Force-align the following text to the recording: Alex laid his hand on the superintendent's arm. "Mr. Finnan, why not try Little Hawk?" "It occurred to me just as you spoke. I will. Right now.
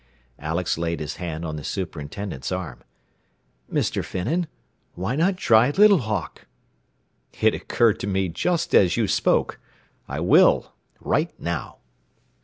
Alex 0.39 0.79
laid 0.79 0.99
his 0.99 1.17
hand 1.17 1.45
on 1.45 1.57
the 1.57 1.63
superintendent's 1.63 2.51
arm. 2.51 2.83
"Mr. 3.71 4.03
Finnan, 4.03 4.47
why 4.95 5.15
not 5.15 5.37
try 5.37 5.69
Little 5.69 5.99
Hawk?" 5.99 6.47
"It 7.39 7.53
occurred 7.53 7.99
to 7.99 8.07
me 8.07 8.27
just 8.27 8.73
as 8.73 8.97
you 8.97 9.07
spoke. 9.07 9.59
I 10.07 10.19
will. 10.19 10.73
Right 11.01 11.31
now. 11.39 11.77